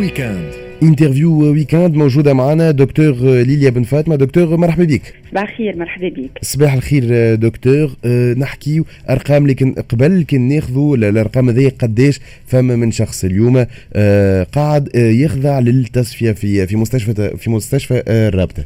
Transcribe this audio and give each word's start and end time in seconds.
week-end 0.00 0.52
interview 0.82 1.52
week-end 1.52 1.94
موجودة 1.94 2.34
معنا 2.34 2.70
دكتور 2.70 3.12
ليليا 3.22 3.70
بن 3.70 3.82
فاطمة 3.82 4.16
دكتور 4.16 4.56
مرحبا 4.56 4.84
بك 4.84 5.14
صباح 5.30 5.42
الخير 5.42 5.76
مرحبا 5.76 6.08
بك. 6.08 6.30
صباح 6.42 6.72
الخير 6.74 7.34
دكتور 7.34 7.96
نحكي 8.38 8.82
أرقام 9.10 9.46
لكن 9.46 9.72
قبل 9.72 10.24
كن 10.30 10.40
ناخذوا 10.40 10.96
الأرقام 10.96 11.48
هذه 11.48 11.72
قداش 11.78 12.20
فما 12.46 12.76
من 12.76 12.90
شخص 12.90 13.24
اليوم 13.24 13.66
أه 13.94 14.42
قاعد 14.42 14.88
أه 14.96 15.10
يخضع 15.10 15.58
للتصفية 15.58 16.32
في 16.32 16.66
في 16.66 16.76
مستشفى 16.76 17.36
في 17.36 17.50
مستشفى 17.50 18.02
الرابطة. 18.08 18.64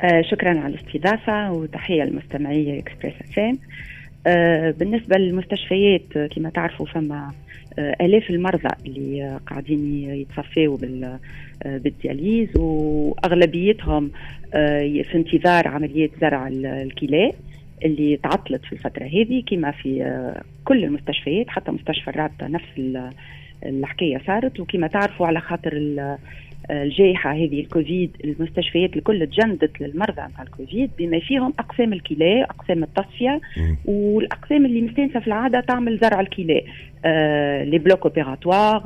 آه 0.00 0.22
شكرا 0.30 0.60
على 0.60 0.74
الاستضافة 0.74 1.52
وتحية 1.52 2.02
للمستمعية 2.02 2.78
اكسبريس 2.78 3.14
اف 3.30 3.38
آه 3.38 3.52
بالنسبة 4.70 5.16
للمستشفيات 5.16 6.18
كما 6.36 6.50
تعرفوا 6.50 6.86
فما 6.86 7.32
آه 7.78 7.96
آلاف 8.00 8.30
المرضى 8.30 8.68
اللي 8.86 9.40
قاعدين 9.46 10.10
يتصفوا 10.10 10.78
بالدياليز 11.64 12.56
وأغلبيتهم 12.56 14.10
آه 14.54 15.02
في 15.02 15.14
انتظار 15.14 15.68
عمليات 15.68 16.10
زرع 16.20 16.48
الكلى 16.48 17.32
اللي 17.84 18.16
تعطلت 18.16 18.64
في 18.64 18.72
الفترة 18.72 19.04
هذه 19.04 19.42
كما 19.50 19.70
في 19.70 20.02
آه 20.02 20.42
كل 20.64 20.84
المستشفيات 20.84 21.48
حتى 21.48 21.70
مستشفى 21.70 22.10
الرابطة 22.10 22.46
نفس 22.46 22.98
الحكاية 23.66 24.20
صارت. 24.26 24.60
وكما 24.60 24.86
تعرفوا 24.86 25.26
على 25.26 25.40
خاطر 25.40 25.72
الجائحة 26.70 27.32
هذه 27.32 27.60
الكوفيد 27.60 28.10
المستشفيات 28.24 28.96
الكل 28.96 29.26
تجندت 29.26 29.80
للمرضى 29.80 30.22
نتاع 30.22 30.42
الكوفيد 30.42 30.90
بما 30.98 31.18
فيهم 31.18 31.52
أقسام 31.58 31.92
الكلى 31.92 32.42
أقسام 32.44 32.82
التصفية 32.82 33.40
والأقسام 33.84 34.66
اللي 34.66 34.80
مستانسة 34.80 35.20
في 35.20 35.26
العادة 35.26 35.60
تعمل 35.60 35.98
زرع 35.98 36.20
الكلى. 36.20 36.62
آه 37.04 37.64
les 37.64 37.78
blocs 37.78 38.06
opératoires 38.06 38.78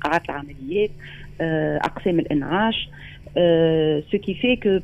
قاعات 0.00 0.22
العمليات 0.28 0.90
آه 1.40 1.76
أقسام 1.76 2.18
الإنعاش 2.18 2.88
آه 3.36 4.02
ce 4.12 4.18
qui 4.18 4.34
fait 4.34 4.56
que 4.56 4.78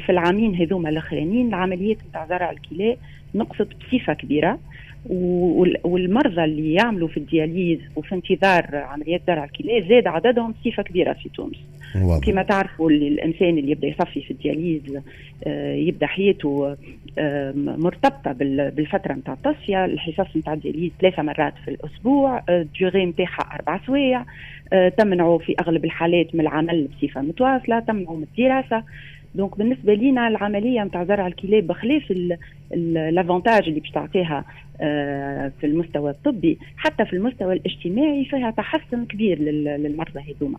في 0.00 0.12
العامين 0.12 0.54
هذوما 0.54 0.88
الأخرانيين 0.88 1.48
العمليات 1.48 1.96
نتاع 2.10 2.26
زرع 2.26 2.50
الكلى 2.50 2.96
نقصت 3.34 3.68
بصفة 3.92 4.12
كبيرة. 4.14 4.58
والمرضى 5.84 6.44
اللي 6.44 6.74
يعملوا 6.74 7.08
في 7.08 7.16
ال 7.16 7.24
dialyse 7.24 7.78
وفي 7.96 8.14
انتظار 8.14 8.76
عمليات 8.76 9.20
زرع 9.26 9.44
الكلى 9.44 9.84
زاد 9.88 10.06
عددهم 10.06 10.54
بصفة 10.64 10.82
كبيرة 10.82 11.12
في 11.12 11.28
تونس. 11.28 11.56
كما 12.26 12.42
تعرفوا 12.42 12.90
الإنسان 12.90 13.58
اللي 13.58 13.70
يبدأ 13.70 13.86
يصفي 13.86 14.20
في 14.20 14.30
ال 14.30 14.36
dialyse 14.36 14.82
يبدأ 15.88 16.06
حياته 16.06 16.76
مرتبطة 17.56 18.32
بالفترة 18.76 19.12
نتاع 19.12 19.34
التصفية. 19.34 19.84
الحصص 19.84 20.36
نتاع 20.36 20.52
ال 20.52 20.57
dialyse 20.57 20.92
ثلاثة 21.00 21.22
مرات 21.22 21.54
في 21.64 21.70
الأسبوع 21.70 22.42
ال 22.48 22.58
durée 22.58 23.06
نتاعها 23.06 23.54
أربع 23.54 23.80
سوايع 23.86 24.24
تمنعوا 24.98 25.38
في 25.38 25.54
أغلب 25.60 25.84
الحالات 25.84 26.34
من 26.34 26.40
العمل 26.40 26.88
بصفة 26.88 27.20
متواصلة 27.20 27.80
تمنعوا 27.80 28.16
من 28.16 28.22
الدراسة. 28.22 28.84
donc 29.34 29.58
بالنسبة 29.58 29.94
لينا 29.94 30.28
العملية 30.28 30.84
نتاع 30.84 31.04
زرع 31.04 31.26
الكلى 31.26 31.66
بخلاف 31.66 32.14
ال 32.72 32.82
avantages 32.82 33.68
اللي 33.68 33.80
باش 33.80 33.90
تعطيها 33.90 34.44
في 35.60 35.64
المستوى 35.64 36.10
الطبي 36.10 36.58
حتى 36.76 37.04
في 37.04 37.12
المستوى 37.12 37.52
الاجتماعي 37.52 38.24
فيها 38.24 38.50
تحسن 38.50 39.04
كبير 39.04 39.38
للمرضى 39.38 40.20
هذوما. 40.20 40.58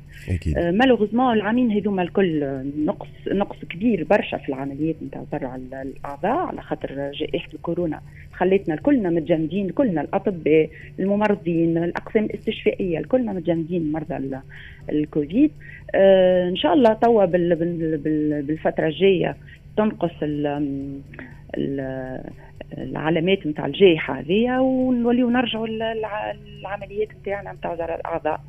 مالوغوزمون 0.72 1.34
العامين 1.34 1.72
هذوما 1.72 2.02
الكل 2.02 2.62
نقص 2.86 3.08
نقص 3.28 3.58
كبير 3.70 4.04
برشا 4.10 4.38
في 4.38 4.50
العمليات 4.50 4.95
نتاع 5.08 5.23
زرع 5.32 5.56
الأعضاء 5.56 6.45
على 6.48 6.62
خاطر 6.62 7.12
جائحة 7.12 7.50
الكورونا. 7.54 8.02
خلتنا 8.34 8.73
الكلنا 8.76 9.10
متجمدين 9.10 9.70
كلنا 9.70 10.02
الأطباء 10.02 10.70
الممرضين 11.00 11.78
الأقسام 11.78 12.26
الاستشفائية 12.26 13.00
الكلنا 13.00 13.34
متجمدين 13.34 13.92
مرضى 13.92 14.40
الكوفيد. 14.90 15.52
آه 15.95 16.50
إن 16.50 16.56
شاء 16.56 16.73
الله 16.73 16.94
توا 16.94 17.26
بالفترة 17.26 18.88
الجاية 18.88 19.36
تنقص 19.77 20.11
العلامات 22.77 23.47
نتاع 23.47 23.65
الجائحة 23.65 24.19
هذيا 24.19 24.59
ونوليو 24.59 25.30
نرجعوا 25.30 25.67
العمليات 25.67 27.08
نتاعنا 27.21 27.53
نتاع 27.53 27.75
زرع 27.75 27.95
الأعضاء. 27.95 28.41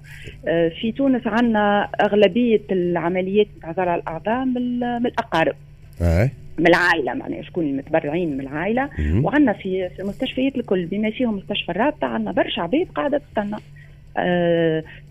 في 0.80 0.92
تونس 0.96 1.26
عندنا 1.26 1.88
أغلبية 2.00 2.60
العمليات 2.70 3.46
نتاع 3.58 3.72
زرع 3.72 3.94
الأعضاء 3.94 4.44
من, 4.44 4.82
الأقارب. 4.84 5.54
من 6.58 6.66
العائلة 6.66 7.14
معناها 7.14 7.42
شكون 7.42 7.64
المتبرعين 7.64 8.36
من 8.36 8.40
العائلة. 8.40 8.88
وعندنا 9.24 9.52
في 9.52 9.88
في 9.88 10.02
المستشفيات 10.02 10.56
الكل 10.56 10.86
بما 10.86 11.10
فيهم 11.10 11.36
مستشفى 11.36 11.72
الرابطة 11.72 12.06
عندنا 12.06 12.32
برشا 12.32 12.62
عباد 12.62 12.86
قاعدة 12.94 13.18
تستنى. 13.18 13.54
آه 13.54 13.77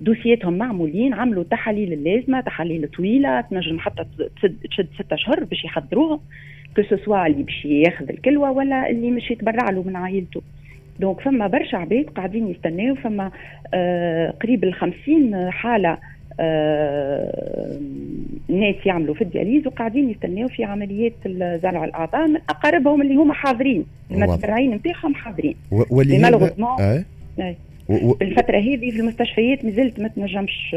دوسياتهم 0.01 0.57
معمولين 0.57 1.13
عملوا 1.13 1.43
تحاليل 1.43 1.93
اللازمة 1.93 2.41
تحاليل 2.41 2.87
طويلة 2.97 3.41
تنجم 3.41 3.79
حتى 3.79 4.03
تشد 4.71 4.87
ستة 4.95 5.13
اشهر 5.13 5.43
باش 5.43 5.65
يحضروهم. 5.65 6.19
كو 6.75 6.81
سوا 7.05 7.27
اللي 7.27 7.43
باش 7.43 7.65
ياخذ 7.65 8.09
الكلوة 8.09 8.51
ولا 8.51 8.89
اللي 8.89 9.11
مش 9.11 9.31
يتبرع 9.31 9.69
له 9.69 9.83
من 9.83 9.95
عائلته. 9.95 10.41
donc 10.99 11.21
فما 11.21 11.47
برشا 11.47 11.77
عباد 11.77 12.05
قاعدين 12.05 12.47
يستناو 12.47 12.95
فما 12.95 13.31
آه 13.73 14.29
قريب 14.43 14.63
ال 14.63 14.73
50 14.73 15.51
حالة 15.51 15.97
آه 16.39 17.79
ناس 18.49 18.75
يعملوا 18.85 19.15
في 19.15 19.21
ال 19.21 19.27
dialyse 19.27 19.67
وقاعدين 19.67 20.09
يستناو 20.09 20.47
في 20.47 20.63
عمليات 20.63 21.13
زرع 21.63 21.85
الأعضاء 21.85 22.27
من 22.27 22.35
اقاربهم 22.49 23.01
اللي 23.01 23.15
هما 23.15 23.33
حاضرين. 23.33 23.85
المتبرعين 24.11 24.71
نتاعهم 24.71 25.15
حاضرين. 25.15 25.55
واللي 25.71 26.19
malheureusement؟ 26.19 27.03
و... 27.89 28.13
الفترة 28.21 28.57
هذه 28.57 28.91
في 28.91 28.99
المستشفيات 28.99 29.65
مازلت 29.65 29.99
ما 29.99 30.07
تنجمش 30.07 30.75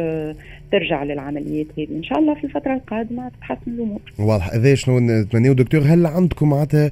ترجع 0.72 1.02
للعمليات 1.02 1.66
هذه. 1.78 1.88
إن 1.96 2.02
شاء 2.02 2.18
الله 2.18 2.34
في 2.34 2.44
الفترة 2.44 2.74
القادمة 2.74 3.28
تتحسن 3.28 3.60
الأمور. 3.66 4.00
واضح. 4.18 4.54
هذا 4.54 4.74
شنو 4.74 4.98
نتمناو 4.98 5.52
دكتور 5.52 5.80
هل 5.80 6.06
عندكم 6.06 6.50
معناتها 6.50 6.90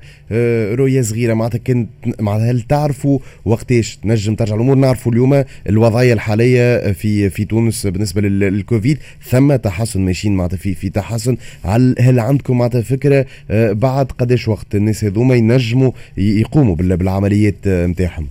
رؤية 0.75 1.01
صغيرة؟ 1.01 1.35
معناتها 1.35 1.59
كنت 1.59 1.89
معناتها 2.21 2.51
هل 2.51 2.61
تعرفوا 2.61 3.19
وقتاش 3.45 3.97
تنجم 3.97 4.35
ترجع 4.35 4.55
الأمور؟ 4.55 4.77
نعرفوا 4.77 5.13
اليوم 5.13 5.45
الوضعية 5.69 6.13
الحالية 6.13 6.93
في 6.93 7.31
في 7.31 7.45
تونس 7.45 7.87
بالنسبة 7.87 8.21
للكوفيد 8.21 8.99
ثم 9.23 9.57
تحسن 9.57 10.01
ماشيين 10.01 10.37
معناتها 10.37 10.57
في 10.57 10.75
في 10.75 10.89
تحسن. 10.91 11.37
هل 11.99 12.19
عندكم 12.21 12.59
معناتها 12.59 12.81
فكرة 12.81 13.27
بعد 13.73 14.07
قداش 14.07 14.49
وقت 14.49 14.75
الناس 14.75 15.05
هذوما 15.05 15.35
ينجموا 15.35 15.91
يقوموا 16.17 16.75
بالعمليات 16.77 17.69
نتاعهم؟ 17.69 18.27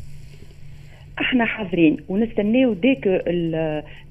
إحنا 1.22 1.46
حاضرين 1.46 1.98
ونستناو 2.10 2.74
ديك 2.74 3.08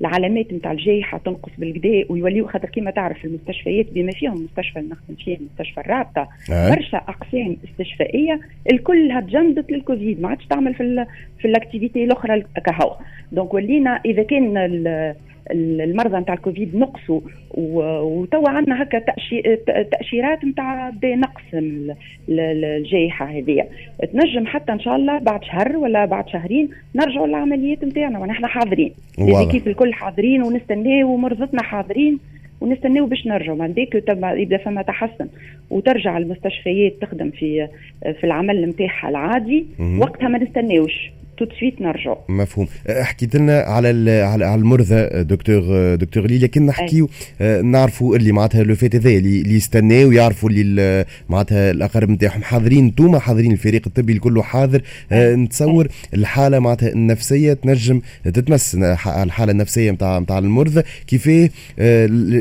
العلامات 0.01 0.53
نتاع 0.53 0.73
الجائحة 0.73 1.19
تنقص 1.19 1.51
بالكدا 1.59 2.05
ويوليو 2.13 2.47
خاطر 2.47 2.69
كيما 2.69 2.91
تعرف 2.91 3.25
المستشفيات 3.25 3.87
بما 3.93 4.13
فيهم 4.13 4.37
المستشفى 4.37 4.79
اللي 4.79 4.91
نخدم 4.91 5.15
فيه 5.25 5.39
مستشفى 5.53 5.81
الرابطة 5.81 6.29
أه؟ 6.53 6.75
برشا 6.75 6.97
أقسام 6.97 7.57
استشفائية 7.71 8.41
الكلها 8.73 9.21
تجندت 9.21 9.73
للكوفيد 9.73 10.21
ما 10.21 10.29
عادش 10.29 10.47
تعمل 10.47 10.75
في 10.75 11.07
في 11.39 11.49
ال 11.49 11.54
activités 11.54 12.05
الأخرى 12.05 12.43
كهو 12.67 12.97
donc 13.33 13.55
ولينا 13.55 14.01
إذا 14.05 14.23
كان 14.23 14.55
المرضى 15.51 16.17
نتاع 16.17 16.35
الكوفيد 16.35 16.77
نقصوا. 16.77 17.21
وتوا 17.51 18.49
عندنا 18.49 18.83
هكا 18.83 18.99
تأشيرات 19.91 20.45
نتاع 20.45 20.93
نقص 21.05 21.43
الجائحة 22.29 23.27
هذه 23.27 23.67
تنجم 24.13 24.47
حتى 24.47 24.73
إن 24.73 24.81
شاء 24.81 24.97
الله 24.97 25.19
بعد 25.19 25.45
شهر 25.45 25.77
ولا 25.77 26.05
بعد 26.05 26.29
شهرين 26.29 26.69
نرجعوا 26.95 27.27
للعمليات 27.27 27.85
نتاعنا 27.85 28.19
ونحن 28.19 28.47
حاضرين. 28.47 28.93
كيف 29.53 29.67
الكل 29.67 29.95
حاضرين 29.95 30.43
ونستناو 30.43 31.15
ومرضتنا 31.15 31.63
حاضرين 31.63 32.19
ونستناو 32.61 33.07
باش 33.07 33.27
نرجعوا. 33.27 33.57
ما 33.57 33.67
ديك 33.67 33.95
يبدا 34.23 34.57
فما 34.57 34.83
تحسن 34.83 35.29
وترجع 35.71 36.19
المستشفيات 36.19 36.93
تخدم 37.01 37.31
في 37.31 37.69
في 38.03 38.25
العمل 38.25 38.69
نتاعها 38.69 39.09
العادي 39.09 39.67
وقتها 40.01 40.29
ما 40.29 40.39
نستناوش. 40.39 41.11
تو 41.39 41.47
سويت 41.61 41.81
نرجعوا 41.81 42.17
مفهوم. 42.29 42.67
حكيت 42.89 43.37
لنا 43.37 43.61
على 43.61 44.21
على 44.23 44.55
المرضى 44.55 45.23
دكتور 45.23 45.95
دكتور 45.95 46.27
لي 46.27 46.39
لكن 46.39 46.67
نحكيو 46.67 47.09
نعرفوا 47.63 48.17
اللي 48.17 48.33
معناتها 48.33 48.63
لو 48.63 48.75
فات 48.75 48.95
هذا 48.95 49.11
اللي 49.11 49.55
يستناو 49.55 50.13
يعرفوا 50.13 50.51
اللي 50.51 51.05
معناتها 51.29 51.71
الأقارب 51.71 52.11
نتاعهم 52.11 52.43
حاضرين 52.43 52.85
انتوما 52.85 53.19
حاضرين 53.19 53.53
الفريق 53.53 53.83
الطبي 53.87 54.13
الكل 54.13 54.43
حاضر. 54.43 54.83
نتصور 55.13 55.89
الحالة 56.15 56.59
معناتها 56.59 56.89
النفسية 56.89 57.53
تنجم 57.53 58.01
تتمس 58.25 58.75
الحالة 59.07 59.53
النفسية 59.53 59.91
نتاع 59.91 60.19
نتاع 60.19 60.39
المرضى. 60.39 60.83
كيفاه؟ 61.07 61.51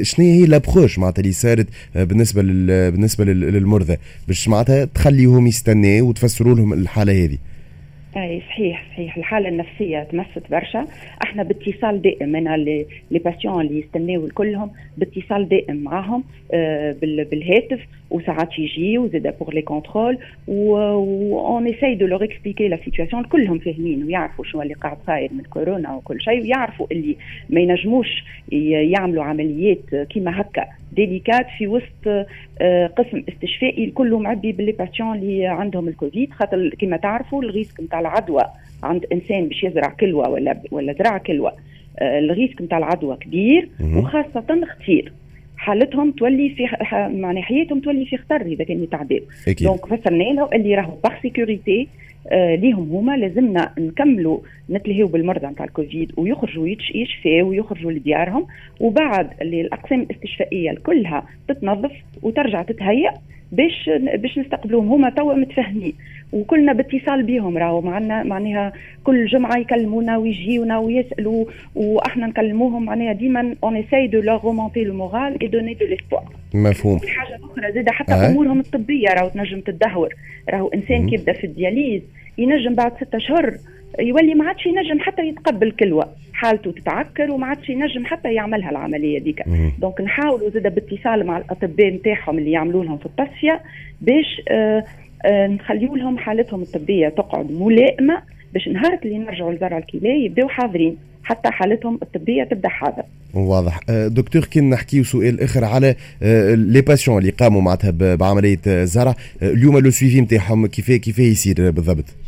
شنو 0.02 0.26
هي 0.26 0.46
l'approche 0.46 1.00
معناتها 1.00 1.22
اللي 1.22 1.34
صارت 1.34 1.68
بالنسبة 1.96 2.42
لل 2.42 2.92
بالنسبة 2.92 3.26
للمرضى؟ 3.26 3.98
باش 4.28 4.48
معناتها 4.48 4.86
تخليهم 4.86 5.48
يستناو 5.48 6.06
وتفسروا 6.06 6.56
لهم 6.56 6.74
الحالة 6.74 7.26
هذه. 7.26 7.38
اي 8.18 8.42
صحيح 8.42 8.86
صحيح. 8.92 9.18
الحالة 9.18 9.50
النفسية 9.50 10.04
تمست 10.04 10.52
برشا. 10.52 10.86
إحنا 11.24 11.44
باتصال 11.44 12.02
دائم 12.02 12.36
أنا 12.36 12.58
les 12.58 12.86
patients 13.12 13.62
اللي 13.62 13.80
يستناو 13.80 14.28
كلهم 14.34 14.72
باتصال 14.98 15.50
دائم 15.50 15.76
معاهم 15.76 16.24
آه 16.52 16.96
بالهاتف 17.02 17.80
وساعات 18.10 18.60
يجي 18.60 19.08
زادة 19.14 19.36
pour 19.40 19.54
les 19.54 19.62
contrôles 19.62 20.18
on 20.50 21.68
essaye 21.68 21.96
de 21.96 22.06
leur 22.08 22.24
expliquer 22.24 22.68
la 22.68 22.78
situation 22.86 23.24
كلهم 23.24 23.60
فاهمين 23.60 24.04
ويعرفوا 24.04 24.46
شنو 24.46 24.62
اللي 24.62 24.74
قاعد 24.74 24.98
صاير 25.08 25.34
من 25.34 25.44
كورونا 25.44 25.96
وكل 25.96 26.22
شيء 26.22 26.42
ويعرفوا 26.42 26.88
اللي 26.92 27.16
ما 27.50 27.62
ينجموش 27.62 28.24
يعملوا 28.92 29.24
عمليات 29.24 29.96
كيما 29.96 30.42
هكا 30.42 30.66
délicates 30.94 31.46
في 31.58 31.68
وسط 31.68 32.28
آه، 32.62 32.88
قسم 32.88 33.24
استشفائي. 33.30 33.84
الكل 33.86 34.14
معبي 34.14 34.52
ب 34.52 34.57
les 34.57 34.72
patients 34.72 35.16
اللي 35.18 35.46
عندهم 35.48 35.88
الكوفيد 35.88 36.32
خاطر 36.34 36.70
كما 36.80 36.98
تعرفوا 36.98 37.44
ال 37.44 37.49
risque 37.49 37.80
نتاع 37.80 38.00
العدوى. 38.06 38.44
عند 38.84 39.06
إنسان 39.12 39.48
باش 39.48 39.64
يزرع 39.64 39.90
كلوة 39.90 40.30
ولا 40.30 40.62
ولا 40.72 40.94
زرع 40.94 41.18
كلوة 41.18 41.54
آه، 42.00 42.20
ال 42.20 42.26
risque 42.26 42.62
نتاع 42.62 42.78
العدوى 42.78 43.18
كبير 43.18 43.70
وخاصة 43.98 44.66
خطير. 44.80 45.14
حالتهم 45.58 46.12
تولي 46.12 46.50
في 46.50 46.68
معناها 47.22 47.44
حياتهم 47.44 47.80
تولي 47.80 48.06
في 48.06 48.18
خطر 48.18 48.42
إذا 48.42 48.64
كان 48.64 48.84
يتعداو 48.84 49.20
donc 49.62 49.86
فسرنا 49.86 50.24
له 50.24 50.50
اللي 50.54 50.76
راهو 50.76 50.94
par 51.04 51.14
sécurité 51.22 51.88
آه 52.30 52.56
ليهم 52.56 52.92
هما 52.92 53.18
لازمنا 53.18 53.72
نكملوا 53.80 54.40
نتلهيو 54.70 55.08
بالمرضى 55.08 55.48
نتاع 55.48 55.66
الكوفيد 55.66 56.12
ويخرجوا 56.18 56.68
يشفاو 56.96 57.50
ويخرجوا 57.50 57.92
لديارهم. 57.92 58.48
وبعد 58.80 59.30
اللي 59.42 59.62
الأقسام 59.62 60.02
الاستشفائية 60.02 60.76
كلها 60.86 61.24
تتنظف 61.48 61.92
وترجع 62.22 62.62
تتهيأ 62.62 63.12
باش 63.52 63.90
باش 64.16 64.38
نستقبلوهم. 64.38 64.88
هما 64.88 65.10
توا 65.10 65.34
متفاهمين. 65.34 65.94
وكلنا 66.34 66.74
باتصال 66.74 67.24
بهم 67.24 67.58
راهو. 67.58 67.82
معنا 67.82 68.24
معناها 68.24 68.74
كل 69.04 69.26
جمعة 69.26 69.58
يكلمونا 69.58 70.18
ويجيونا 70.18 70.78
ويسألوا 70.78 71.46
وأحنا 71.76 72.28
نكلموهم. 72.28 72.86
معناها 72.86 73.14
ديما 73.14 73.56
on 73.64 73.78
essaye 73.78 74.08
de 74.08 74.22
leur 74.22 74.38
remonter 74.38 74.84
le 74.84 74.94
moral 74.94 75.42
et 75.42 75.48
donner 75.48 75.74
de 75.74 75.86
l'espoir 75.86 76.26
مفهوم. 76.54 77.00
حاجة 77.00 77.40
أخرى 77.44 77.72
زاده 77.72 77.92
حتى 77.92 78.14
أه؟ 78.14 78.28
أمورهم 78.28 78.60
الطبية 78.60 79.08
راهو 79.10 79.30
تنجم 79.30 79.60
تدهور. 79.60 80.16
راهو 80.50 80.68
إنسان 80.68 81.10
كيبدأ 81.10 81.34
في 81.34 81.44
ال 81.44 81.51
dialyse 81.51 82.02
ينجم 82.38 82.76
بعد 82.76 82.92
ستة 82.98 83.18
اشهر 83.18 83.58
يولي 84.00 84.36
ما 84.36 84.48
عادش 84.48 84.66
ينجم 84.66 85.00
حتى 85.00 85.22
يتقبل 85.22 85.72
كلوة. 85.72 86.10
حالته 86.34 86.72
تتعكر 86.72 87.32
وما 87.32 87.48
عادش 87.48 87.70
ينجم 87.70 88.06
حتى 88.06 88.34
يعملها 88.34 88.70
العملية 88.70 89.20
ديك 89.20 89.44
donc 89.80 90.02
نحاولوا 90.02 90.50
زاده 90.50 90.70
باتصال 90.70 91.26
مع 91.26 91.38
الأطباء 91.38 91.88
نتاعهم 91.88 92.38
اللي 92.38 92.52
يعملوا 92.52 92.84
لهم 92.84 92.98
في 92.98 93.06
التصفيه 93.06 93.62
باش 94.02 94.42
آه 94.50 94.86
آه 95.26 95.48
نخليو 95.48 95.96
لهم 95.96 96.18
حالتهم 96.18 96.62
الطبية 96.62 97.10
تقعد 97.10 97.52
ملائمة 97.52 98.22
باش 98.54 98.68
نهار 98.68 99.00
اللي 99.06 99.18
نرجعوا 99.18 99.54
لزرع 99.54 99.78
الكلى 99.78 100.26
يبداو 100.26 100.48
حاضرين. 100.48 100.98
حتى 101.24 101.50
حالتهم 101.50 102.00
الطبية 102.02 102.44
تبدأ 102.44 102.70
حاضرة. 102.70 103.04
واضح. 103.34 103.80
آه، 103.90 104.08
دكتور 104.08 104.46
كي 104.46 104.62
نحكيو 104.62 105.04
سؤال 105.04 105.42
آخر 105.42 105.64
على 105.64 105.96
آه، 106.24 106.56
les 106.56 106.82
patients 106.82 107.18
اللي 107.18 107.32
قاموا 107.32 107.62
معناتها 107.62 108.16
بعملية 108.16 108.60
زرع. 108.66 109.16
آه، 109.44 109.52
اليوم 109.52 109.78
le 109.78 109.92
suivi 109.92 110.22
نتاعهم 110.22 110.68
كيف 110.68 110.92
كيف 110.92 111.20
يصير 111.20 111.72
بالضبط؟ 111.72 112.25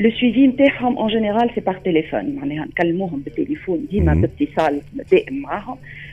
le 0.00 0.10
suivi 0.10 0.46
نتاعهم 0.46 0.98
en 0.98 1.08
général 1.08 1.50
c'est 1.54 1.60
par 1.60 1.78
téléphone 1.78 2.36
معناها 2.36 2.66
نكلموهم 2.66 3.20
بالتليفون 3.20 3.86
ديما 3.90 4.14
باتصال 4.14 4.80
دائم 5.12 5.40
معاهم 5.40 5.76
آه، 5.76 6.09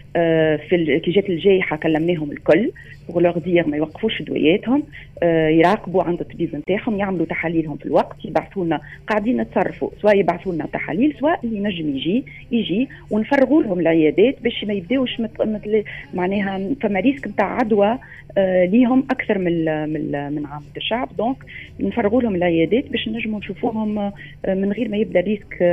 في 0.69 0.99
كي 1.03 1.11
جات 1.11 1.29
الجائحة 1.29 1.77
كلمناهم 1.77 2.31
الكل 2.31 2.71
leur 3.15 3.39
dire 3.39 3.68
ما 3.67 3.77
يوقفوش 3.77 4.21
دوياتهم 4.21 4.83
آه، 5.23 5.47
يراقبوا 5.47 6.03
عند 6.03 6.19
الطبيب 6.19 6.55
نتاعهم 6.55 6.99
يعملوا 6.99 7.25
تحاليلهم 7.25 7.77
في 7.77 7.85
الوقت 7.85 8.25
يبعثوا 8.25 8.65
لنا 8.65 8.81
قاعدين 9.07 9.41
نتصرفوا 9.41 9.89
سواء 10.01 10.17
يبعثوا 10.19 10.53
لنا 10.53 10.65
تحاليل 10.65 11.15
سواء 11.19 11.39
اللي 11.43 11.59
نجم 11.59 11.89
يجي 11.89 12.23
يجي 12.51 12.89
ونفرغوا 13.11 13.63
لهم 13.63 13.79
العيادات 13.79 14.35
باش 14.43 14.63
ما 14.63 14.73
يبداوش 14.73 15.19
مثل 15.19 15.83
معناها 16.13 16.69
فما 16.81 16.99
risque 17.00 17.27
نتاع 17.27 17.55
عدوى 17.55 17.99
آه، 18.37 18.65
ليهم 18.65 19.03
أكثر 19.11 19.37
من 19.37 19.89
من 19.89 20.33
من 20.33 20.45
عامه 20.45 20.63
الشعب. 20.77 21.09
donc 21.18 21.38
نفرغوا 21.79 22.21
لهم 22.21 22.35
العيادات 22.35 22.89
باش 22.89 23.07
نجموا 23.07 23.39
نشوفوهم 23.39 24.11
من 24.47 24.71
غير 24.71 24.89
ما 24.89 24.97
يبدا 24.97 25.19
risque 25.19 25.63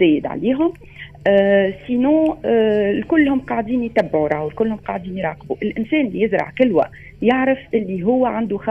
زايد 0.00 0.26
عليهم. 0.26 0.72
آه 1.26 1.74
sinon 1.86 2.36
آه 2.44 3.00
كلهم 3.08 3.40
قاعدين 3.40 3.82
يتبعوا 3.86 4.28
راهو 4.28 4.48
كلهم 4.50 4.76
قاعدين 4.76 5.18
يراقبوا. 5.18 5.56
الإنسان 5.62 6.00
اللي 6.06 6.20
يزرع 6.22 6.52
كلوة 6.58 6.86
يعرف 7.22 7.58
اللي 7.74 8.02
هو 8.02 8.26
عنده 8.26 8.58
50% 8.58 8.68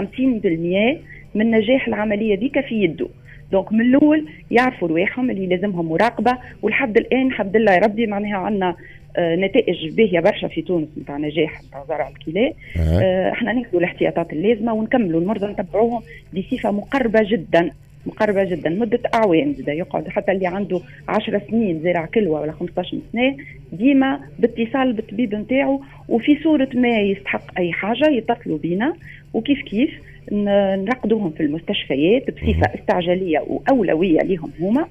من 1.36 1.52
نجاح 1.52 1.88
العملية 1.88 2.36
ديك 2.36 2.60
في 2.60 2.84
يده. 2.84 3.08
دونك 3.52 3.74
من 3.74 3.82
الأول 3.82 4.26
يعرفوا 4.52 4.88
رواحهم 4.88 5.30
اللي 5.30 5.48
لازمهم 5.48 5.86
مراقبة 5.90 6.38
ولحد 6.62 6.98
الآن 6.98 7.28
الحمد 7.28 7.58
لله 7.58 7.72
يا 7.74 7.80
ربي 7.80 8.08
معناها 8.08 8.38
عندنا 8.38 8.76
آه 9.18 9.36
نتائج 9.36 9.96
باهية 9.96 10.20
برشا 10.20 10.48
في 10.48 10.62
تونس 10.62 10.88
نتاع 11.02 11.18
نجاح 11.18 11.62
نتاع 11.64 11.84
زرع 11.90 12.08
الكلى 12.10 12.54
آه 12.78 13.32
إحنا 13.32 13.54
ناخذوا 13.54 13.80
الاحتياطات 13.80 14.34
اللازمة 14.34 14.74
ونكملوا 14.74 15.22
المرضى 15.22 15.46
نتبعوهم 15.48 16.02
بصفة 16.38 16.72
مقربة 16.72 17.20
جدا. 17.24 17.72
مقربة 18.06 18.44
جدا 18.44 18.69
مدة 18.69 19.00
أعوام 19.16 19.54
زاد 19.54 19.68
يقعد 19.68 20.07
حتى 20.07 20.31
اللي 20.31 20.48
عنده 20.48 20.80
10 21.07 21.42
سنين 21.50 21.81
زارع 21.84 22.06
كلوة 22.06 22.42
ولا 22.42 22.52
15 22.52 22.98
سنة 23.13 23.38
ديما 23.72 24.19
باتصال 24.40 24.94
بالطبيب 24.94 25.36
نتاعو 25.36 25.81
وفي 26.10 26.38
صورة 26.44 26.69
ما 26.74 27.00
يستحق 27.00 27.60
أي 27.60 27.72
حاجة 27.72 28.10
يتصلوا 28.10 28.57
بينا. 28.57 28.94
وكيف 29.34 29.62
كيف؟ 29.62 29.90
نرقدوهم 30.31 31.30
في 31.31 31.44
المستشفيات 31.44 32.31
بصفة 32.31 32.80
استعجالية 32.80 33.40
وأولوية 33.40 34.19
لهم 34.19 34.51
هما. 34.60 34.88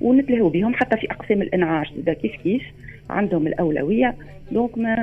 ونتلهوا 0.00 0.50
بهم 0.50 0.74
حتى 0.74 0.96
في 0.96 1.06
أقسام 1.10 1.42
الإنعاش 1.42 1.92
كيف 2.22 2.32
كيف؟ 2.44 2.62
عندهم 3.10 3.46
الأولوية. 3.46 4.14
donc 4.52 4.78
ما 4.78 4.94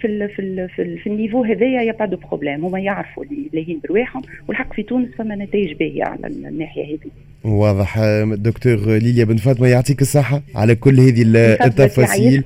في 0.00 0.06
ال 0.06 0.28
في 0.28 0.38
ال 0.42 0.68
في, 0.68 0.82
ال 0.82 0.98
في 0.98 1.06
ال 1.06 1.11
niveau 1.11 1.44
هذايا 1.44 1.82
y 1.82 1.92
a 1.92 1.95
pas 1.95 2.04
de 2.04 2.16
problème 2.16 2.64
هما 2.64 2.80
يعرفوا 2.80 3.24
اللي 3.24 3.48
لاهين 3.52 3.80
برواحهم 3.84 4.22
والحق 4.48 4.72
في 4.72 4.82
تونس 4.82 5.08
فما 5.18 5.34
نتائج 5.34 5.72
باهية 5.72 6.04
على 6.04 6.26
الناحية 6.26 6.84
هذه. 6.84 7.10
واضح. 7.44 8.00
دكتور 8.34 8.76
ليليا 8.86 9.24
بن 9.24 9.36
فاطمة 9.36 9.68
يعطيك 9.68 10.00
الصحة 10.02 10.42
على 10.54 10.74
كل 10.74 11.00
هذه 11.00 11.22
التفاصيل. 11.66 12.42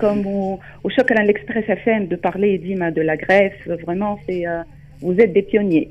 وشكرا 0.84 1.24
لإكسبريس 1.24 1.70
أف 1.70 1.88
إم 1.88 2.04
de 2.04 2.16
parler 2.24 2.56
ديما 2.56 2.90
de 2.90 3.02
la 3.02 3.18
greffe 3.30 3.52
فريمون 3.86 4.16
سي 4.26 4.62
vous 5.02 5.16
êtes 5.20 5.32
des 5.32 5.42
pionniers. 5.42 5.88